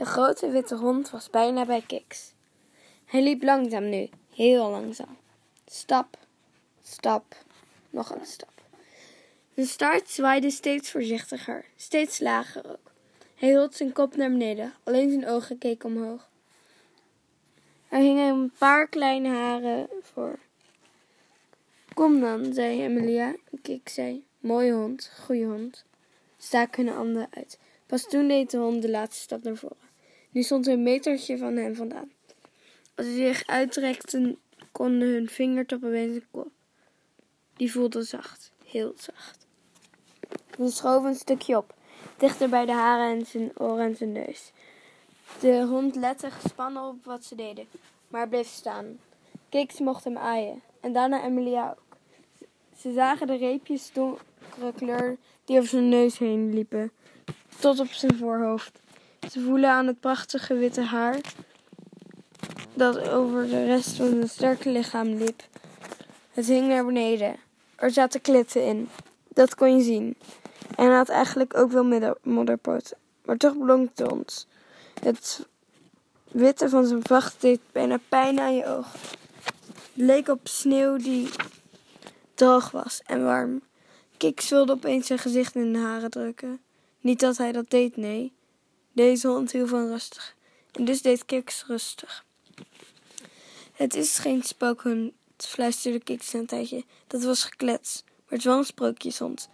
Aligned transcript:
De 0.00 0.06
grote 0.06 0.50
witte 0.50 0.74
hond 0.74 1.10
was 1.10 1.30
bijna 1.30 1.64
bij 1.64 1.82
Kiks. 1.86 2.32
Hij 3.04 3.22
liep 3.22 3.42
langzaam 3.42 3.88
nu, 3.88 4.08
heel 4.34 4.70
langzaam. 4.70 5.16
Stap, 5.66 6.18
stap, 6.82 7.36
nog 7.90 8.10
een 8.10 8.26
stap. 8.26 8.52
Zijn 9.54 9.66
staart 9.66 10.10
zwaaide 10.10 10.50
steeds 10.50 10.90
voorzichtiger, 10.90 11.64
steeds 11.76 12.18
lager 12.18 12.70
ook. 12.70 12.92
Hij 13.34 13.48
hield 13.48 13.74
zijn 13.74 13.92
kop 13.92 14.16
naar 14.16 14.30
beneden, 14.30 14.74
alleen 14.84 15.10
zijn 15.10 15.28
ogen 15.28 15.58
keken 15.58 15.88
omhoog. 15.88 16.28
Er 17.88 17.98
hingen 17.98 18.34
een 18.34 18.52
paar 18.58 18.88
kleine 18.88 19.28
haren 19.28 19.88
voor. 20.02 20.38
Kom 21.94 22.20
dan, 22.20 22.52
zei 22.52 22.82
Emilia. 22.82 23.34
Kik 23.62 23.88
zei, 23.88 24.24
mooie 24.38 24.72
hond, 24.72 25.12
goede 25.24 25.44
hond. 25.44 25.84
Staak 26.38 26.76
hun 26.76 26.88
handen 26.88 27.28
uit. 27.30 27.58
Pas 27.86 28.08
toen 28.08 28.28
deed 28.28 28.50
de 28.50 28.56
hond 28.56 28.82
de 28.82 28.90
laatste 28.90 29.22
stap 29.22 29.42
naar 29.42 29.56
voren. 29.56 29.89
Nu 30.30 30.42
stond 30.42 30.66
een 30.66 30.82
metertje 30.82 31.38
van 31.38 31.56
hem 31.56 31.74
vandaan. 31.74 32.12
Als 32.94 33.06
ze 33.06 33.14
zich 33.14 33.46
uitrekten, 33.46 34.38
konden 34.72 35.08
hun 35.08 35.28
vingertoppen 35.28 35.90
bij 35.90 36.08
zijn 36.08 36.26
kop. 36.30 36.50
Die 37.56 37.72
voelde 37.72 38.02
zacht, 38.02 38.52
heel 38.64 38.94
zacht. 38.96 39.46
Ze 40.56 40.70
schoven 40.70 41.08
een 41.08 41.14
stukje 41.14 41.56
op, 41.56 41.74
dichter 42.16 42.48
bij 42.48 42.66
de 42.66 42.72
haren 42.72 43.18
en 43.18 43.26
zijn 43.26 43.50
oren 43.58 43.84
en 43.84 43.96
zijn 43.96 44.12
neus. 44.12 44.52
De 45.40 45.66
hond 45.68 45.96
lette 45.96 46.30
gespannen 46.30 46.82
op 46.82 47.04
wat 47.04 47.24
ze 47.24 47.34
deden, 47.34 47.66
maar 48.08 48.28
bleef 48.28 48.48
staan. 48.48 48.98
Kiks 49.48 49.78
mocht 49.78 50.04
hem 50.04 50.18
aaien, 50.18 50.62
en 50.80 50.92
daarna 50.92 51.24
Emilia 51.24 51.70
ook. 51.70 51.96
Ze 52.76 52.92
zagen 52.92 53.26
de 53.26 53.36
reepjes 53.36 53.92
donkere 53.92 54.72
kleur 54.76 55.16
die 55.44 55.56
over 55.56 55.68
zijn 55.68 55.88
neus 55.88 56.18
heen 56.18 56.54
liepen, 56.54 56.92
tot 57.58 57.80
op 57.80 57.86
zijn 57.86 58.16
voorhoofd. 58.16 58.80
Ze 59.28 59.40
voelen 59.40 59.70
aan 59.70 59.86
het 59.86 60.00
prachtige 60.00 60.54
witte 60.54 60.82
haar 60.82 61.20
dat 62.74 63.08
over 63.08 63.48
de 63.48 63.64
rest 63.64 63.96
van 63.96 64.08
zijn 64.08 64.28
sterke 64.28 64.70
lichaam 64.70 65.14
liep. 65.14 65.42
Het 66.30 66.46
hing 66.46 66.68
naar 66.68 66.84
beneden. 66.84 67.36
Er 67.76 67.90
zaten 67.90 68.20
klitten 68.20 68.66
in. 68.66 68.88
Dat 69.28 69.54
kon 69.54 69.76
je 69.76 69.82
zien. 69.82 70.16
En 70.76 70.86
hij 70.86 70.96
had 70.96 71.08
eigenlijk 71.08 71.56
ook 71.56 71.70
wel 71.70 72.14
modderpoten. 72.22 72.96
Maar 73.24 73.36
toch 73.36 73.58
blonk 73.58 73.88
het 73.94 74.12
ons. 74.12 74.46
Het 75.02 75.46
witte 76.30 76.68
van 76.68 76.86
zijn 76.86 77.02
vacht 77.02 77.40
deed 77.40 77.60
bijna 77.72 77.98
pijn 78.08 78.40
aan 78.40 78.54
je 78.54 78.66
ogen. 78.66 79.00
Het 79.44 79.90
leek 79.94 80.28
op 80.28 80.48
sneeuw 80.48 80.96
die 80.96 81.28
droog 82.34 82.70
was 82.70 83.02
en 83.06 83.24
warm. 83.24 83.62
Kiks 84.16 84.48
wilde 84.48 84.72
opeens 84.72 85.06
zijn 85.06 85.18
gezicht 85.18 85.54
in 85.54 85.72
de 85.72 85.78
haren 85.78 86.10
drukken. 86.10 86.60
Niet 87.00 87.20
dat 87.20 87.36
hij 87.36 87.52
dat 87.52 87.70
deed, 87.70 87.96
nee. 87.96 88.32
Deze 89.00 89.28
hond 89.28 89.52
hield 89.52 89.68
van 89.68 89.88
rustig. 89.88 90.36
En 90.72 90.84
dus 90.84 91.02
deed 91.02 91.24
Kiks 91.24 91.64
rustig. 91.66 92.24
Het 93.72 93.94
is 93.94 94.18
geen 94.18 94.42
spookhond, 94.42 95.12
fluisterde 95.36 96.00
Kiks 96.00 96.32
een 96.32 96.46
tijdje. 96.46 96.84
Dat 97.06 97.22
was 97.22 97.44
geklets, 97.44 98.02
maar 98.04 98.24
het 98.28 98.38
is 98.38 98.44
wel 98.44 98.58
een 98.58 98.64
sprookjeshond. 98.64 99.48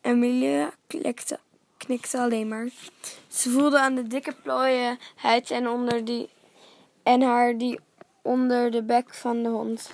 Emilia 0.00 0.72
klikte, 0.86 1.38
knikte 1.76 2.18
alleen 2.18 2.48
maar. 2.48 2.68
Ze 3.28 3.50
voelde 3.50 3.78
aan 3.78 3.94
de 3.94 4.06
dikke 4.06 4.34
plooien 4.42 4.98
huid 5.16 5.50
en, 5.50 5.68
onder 5.68 6.04
die, 6.04 6.28
en 7.02 7.22
haar 7.22 7.58
die 7.58 7.80
onder 8.22 8.70
de 8.70 8.82
bek 8.82 9.14
van 9.14 9.42
de 9.42 9.48
hond 9.48 9.90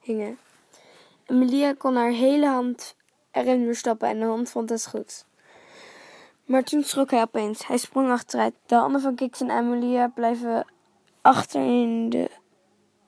hingen. 0.00 0.38
Emilia 1.26 1.74
kon 1.78 1.94
haar 1.94 2.10
hele 2.10 2.46
hand 2.46 2.94
erin 3.30 3.64
verstoppen 3.64 4.08
en 4.08 4.18
de 4.18 4.26
hond 4.26 4.50
vond 4.50 4.70
het 4.70 4.86
goed. 4.86 5.26
Maar 6.48 6.62
toen 6.62 6.82
schrok 6.82 7.10
hij 7.10 7.20
opeens. 7.20 7.66
Hij 7.66 7.76
sprong 7.76 8.10
achteruit. 8.10 8.54
De 8.66 8.74
handen 8.74 9.00
van 9.00 9.14
Kiks 9.14 9.40
en 9.40 9.50
Emilia 9.50 10.08
blijven 10.08 10.66
achter 11.22 11.60
in 11.60 12.10
de 12.10 12.30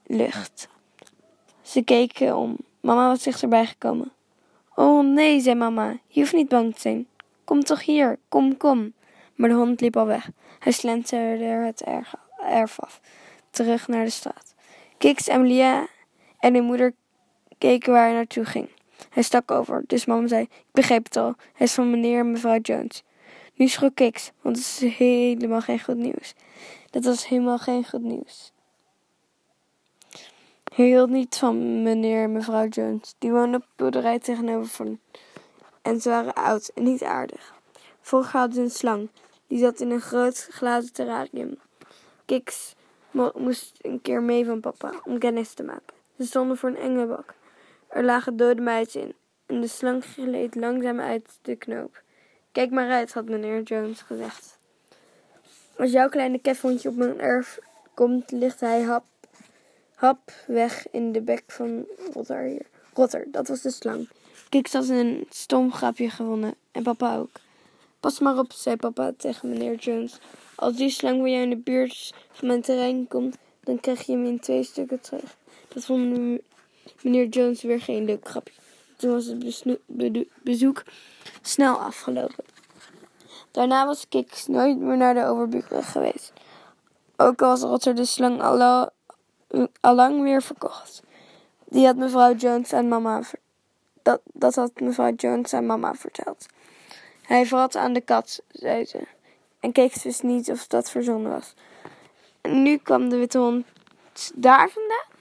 lucht. 0.06 0.68
Ze 1.62 1.82
keken 1.82 2.36
om. 2.36 2.56
Mama 2.80 3.08
was 3.08 3.22
dichterbij 3.22 3.66
gekomen. 3.66 4.12
Oh 4.74 5.04
nee, 5.04 5.40
zei 5.40 5.54
mama, 5.54 5.96
je 6.06 6.20
hoeft 6.20 6.32
niet 6.32 6.48
bang 6.48 6.74
te 6.74 6.80
zijn. 6.80 7.06
Kom 7.44 7.64
toch 7.64 7.84
hier, 7.84 8.18
kom, 8.28 8.56
kom. 8.56 8.92
Maar 9.34 9.48
de 9.48 9.54
hond 9.54 9.80
liep 9.80 9.96
al 9.96 10.06
weg. 10.06 10.30
Hij 10.58 10.72
slenterde 10.72 11.44
het 11.44 11.82
erf 12.44 12.80
af, 12.80 13.00
terug 13.50 13.88
naar 13.88 14.04
de 14.04 14.10
straat. 14.10 14.54
Kiks, 14.98 15.26
Emilia 15.26 15.86
en 16.38 16.52
de 16.52 16.60
moeder 16.60 16.94
keken 17.58 17.92
waar 17.92 18.04
hij 18.04 18.12
naartoe 18.12 18.44
ging. 18.44 18.68
Hij 19.10 19.22
stak 19.22 19.50
over, 19.50 19.84
dus 19.86 20.04
mama 20.04 20.26
zei: 20.26 20.42
Ik 20.42 20.64
begreep 20.72 21.04
het 21.04 21.16
al, 21.16 21.34
hij 21.52 21.66
is 21.66 21.74
van 21.74 21.90
meneer 21.90 22.18
en 22.18 22.30
mevrouw 22.30 22.58
Jones. 22.58 23.02
Nu 23.60 23.68
schrok 23.68 23.94
Kiks, 23.94 24.30
want 24.40 24.56
het 24.56 24.64
is 24.64 24.96
helemaal 24.96 25.60
geen 25.60 25.80
goed 25.80 25.96
nieuws. 25.96 26.34
Dat 26.90 27.04
was 27.04 27.28
helemaal 27.28 27.58
geen 27.58 27.84
goed 27.88 28.02
nieuws. 28.02 28.52
Hij 30.74 30.84
hield 30.84 31.10
niet 31.10 31.36
van 31.36 31.82
meneer 31.82 32.22
en 32.22 32.32
mevrouw 32.32 32.66
Jones. 32.66 33.14
Die 33.18 33.30
woonden 33.30 33.60
op 33.60 33.66
de 33.66 33.72
boerderij 33.76 34.18
tegenover 34.18 34.68
van. 34.68 34.98
En 35.82 36.00
ze 36.00 36.08
waren 36.08 36.34
oud 36.34 36.70
en 36.74 36.82
niet 36.82 37.02
aardig. 37.02 37.54
Vroeger 38.00 38.38
hadden 38.38 38.54
ze 38.54 38.62
een 38.62 38.70
slang. 38.70 39.08
Die 39.46 39.58
zat 39.58 39.80
in 39.80 39.90
een 39.90 40.00
groot 40.00 40.48
glazen 40.50 40.92
terrarium. 40.92 41.58
Kiks 42.24 42.74
moest 43.34 43.78
een 43.80 44.02
keer 44.02 44.22
mee 44.22 44.44
van 44.44 44.60
papa 44.60 44.92
om 45.04 45.18
kennis 45.18 45.54
te 45.54 45.62
maken. 45.62 45.94
Ze 46.16 46.26
stonden 46.26 46.56
voor 46.56 46.68
een 46.68 46.76
enge 46.76 47.06
bak. 47.06 47.34
Er 47.88 48.04
lagen 48.04 48.36
dode 48.36 48.62
meisjes 48.62 49.02
in. 49.02 49.14
En 49.46 49.60
de 49.60 49.68
slang 49.68 50.04
gleed 50.04 50.54
langzaam 50.54 51.00
uit 51.00 51.38
de 51.42 51.56
knoop. 51.56 52.02
Kijk 52.52 52.70
maar 52.70 52.90
uit, 52.90 53.12
had 53.12 53.24
meneer 53.24 53.62
Jones 53.62 54.00
gezegd. 54.00 54.58
Als 55.76 55.90
jouw 55.90 56.08
kleine 56.08 56.38
kefhondje 56.38 56.88
op 56.88 56.96
mijn 56.96 57.20
erf 57.20 57.58
komt, 57.94 58.30
ligt 58.30 58.60
hij 58.60 58.82
hap 58.82 59.04
hap 60.00 60.32
weg 60.46 60.90
in 60.90 61.12
de 61.12 61.20
bek 61.20 61.42
van 61.46 61.86
Rotter 62.12 62.42
hier. 62.42 62.66
Rotter, 62.94 63.26
dat 63.30 63.48
was 63.48 63.60
de 63.62 63.70
slang. 63.70 64.08
Kik 64.48 64.72
had 64.72 64.88
een 64.88 65.26
stom 65.30 65.72
grapje 65.72 66.10
gewonnen 66.10 66.54
en 66.72 66.82
papa 66.82 67.16
ook. 67.16 67.40
Pas 68.00 68.18
maar 68.18 68.38
op, 68.38 68.52
zei 68.52 68.76
papa 68.76 69.12
tegen 69.16 69.48
meneer 69.48 69.74
Jones. 69.74 70.18
Als 70.54 70.76
die 70.76 70.90
slang 70.90 71.22
bij 71.22 71.30
jou 71.30 71.42
in 71.42 71.50
de 71.50 71.56
buurt 71.56 72.14
van 72.32 72.48
mijn 72.48 72.60
terrein 72.60 73.08
komt, 73.08 73.36
dan 73.60 73.80
krijg 73.80 74.06
je 74.06 74.12
hem 74.12 74.24
in 74.24 74.40
twee 74.40 74.62
stukken 74.62 75.00
terug. 75.00 75.36
Dat 75.68 75.84
vond 75.84 76.40
meneer 77.02 77.26
Jones 77.26 77.62
weer 77.62 77.80
geen 77.80 78.04
leuk 78.04 78.28
grapje. 78.28 78.54
Toen 78.96 79.10
was 79.10 79.26
het 79.26 79.78
bezoek 80.42 80.82
snel 81.42 81.76
afgelopen. 81.76 82.44
Daarna 83.50 83.86
was 83.86 84.08
Kik 84.08 84.42
nooit 84.46 84.78
meer 84.78 84.96
naar 84.96 85.14
de 85.14 85.24
overburen 85.24 85.82
geweest. 85.82 86.32
Ook 87.16 87.42
al 87.42 87.48
was 87.48 87.60
Rotter 87.60 87.94
de 87.94 88.04
slang 88.04 88.42
al 88.42 88.90
allang 89.80 90.22
weer 90.22 90.42
verkocht. 90.42 91.02
Die 91.64 91.86
had 91.86 91.96
mevrouw 91.96 92.34
Jones 92.34 92.72
aan 92.72 92.88
mama 92.88 93.22
dat, 94.02 94.20
dat 94.24 94.54
had 94.54 94.80
mevrouw 94.80 95.12
Jones 95.12 95.54
aan 95.54 95.66
mama 95.66 95.94
verteld. 95.94 96.46
Hij 97.22 97.46
vrat 97.46 97.76
aan 97.76 97.92
de 97.92 98.00
kat, 98.00 98.42
zei 98.48 98.84
ze. 98.84 99.06
En 99.60 99.72
keek 99.72 100.02
dus 100.02 100.20
niet 100.20 100.50
of 100.50 100.66
dat 100.66 100.90
verzonnen 100.90 101.30
was. 101.30 101.54
En 102.40 102.62
nu 102.62 102.76
kwam 102.76 103.08
de 103.08 103.16
witte 103.16 103.38
hond 103.38 103.66
daar 104.34 104.70
vandaan. 104.70 105.18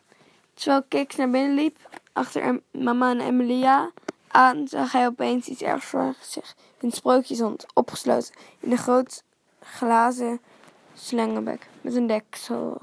Terwijl 0.53 0.83
Kiks 0.87 1.15
naar 1.15 1.29
binnen 1.29 1.53
liep, 1.53 1.77
achter 2.13 2.61
mama 2.71 3.11
en 3.11 3.19
Emilia 3.19 3.91
aan, 4.31 4.67
zag 4.67 4.91
hij 4.91 5.05
opeens 5.05 5.47
iets 5.47 5.61
ergs 5.61 5.85
voor 5.85 6.15
zich. 6.21 6.55
Een 6.79 6.91
sprookjeshond, 6.91 7.65
opgesloten 7.73 8.33
in 8.59 8.71
een 8.71 8.77
groot 8.77 9.23
glazen 9.59 10.41
slangenbek 10.93 11.69
met 11.81 11.95
een 11.95 12.07
deksel. 12.07 12.77